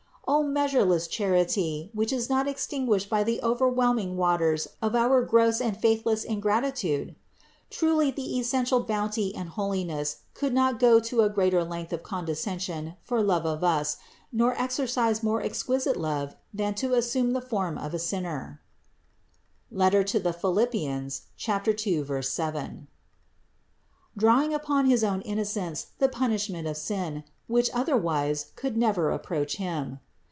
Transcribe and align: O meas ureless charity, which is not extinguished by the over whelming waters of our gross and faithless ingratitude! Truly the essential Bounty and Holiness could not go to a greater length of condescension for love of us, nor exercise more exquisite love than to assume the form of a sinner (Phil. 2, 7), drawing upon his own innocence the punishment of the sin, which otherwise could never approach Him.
O 0.27 0.43
meas 0.43 0.71
ureless 0.71 1.09
charity, 1.11 1.89
which 1.93 2.13
is 2.13 2.29
not 2.29 2.47
extinguished 2.47 3.09
by 3.09 3.21
the 3.21 3.41
over 3.41 3.67
whelming 3.67 4.15
waters 4.15 4.65
of 4.81 4.95
our 4.95 5.21
gross 5.25 5.59
and 5.59 5.75
faithless 5.75 6.23
ingratitude! 6.23 7.15
Truly 7.69 8.11
the 8.11 8.39
essential 8.39 8.79
Bounty 8.79 9.35
and 9.35 9.49
Holiness 9.49 10.19
could 10.33 10.53
not 10.53 10.79
go 10.79 11.01
to 11.01 11.19
a 11.19 11.29
greater 11.29 11.65
length 11.65 11.91
of 11.91 12.01
condescension 12.03 12.93
for 13.01 13.21
love 13.21 13.45
of 13.45 13.61
us, 13.61 13.97
nor 14.31 14.55
exercise 14.57 15.21
more 15.21 15.41
exquisite 15.41 15.97
love 15.97 16.37
than 16.53 16.75
to 16.75 16.93
assume 16.93 17.31
the 17.33 17.41
form 17.41 17.77
of 17.77 17.93
a 17.93 17.99
sinner 17.99 18.61
(Phil. 19.69 20.03
2, 20.03 20.17
7), 22.21 22.87
drawing 24.15 24.53
upon 24.53 24.85
his 24.85 25.03
own 25.03 25.21
innocence 25.23 25.87
the 25.99 26.07
punishment 26.09 26.67
of 26.69 26.75
the 26.75 26.79
sin, 26.79 27.25
which 27.47 27.69
otherwise 27.73 28.53
could 28.55 28.77
never 28.77 29.11
approach 29.11 29.57
Him. 29.57 29.99